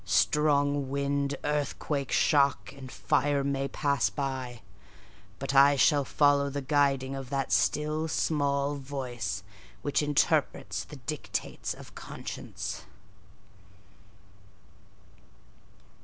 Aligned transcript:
Strong 0.03 0.89
wind, 0.89 1.35
earthquake 1.43 2.11
shock, 2.11 2.73
and 2.75 2.91
fire 2.91 3.43
may 3.43 3.67
pass 3.67 4.09
by: 4.09 4.63
but 5.37 5.53
I 5.53 5.75
shall 5.75 6.05
follow 6.05 6.49
the 6.49 6.59
guiding 6.59 7.13
of 7.15 7.29
that 7.29 7.51
still 7.51 8.07
small 8.07 8.77
voice 8.77 9.43
which 9.83 10.01
interprets 10.01 10.83
the 10.85 10.95
dictates 10.95 11.75
of 11.75 11.93
conscience. 11.93 12.81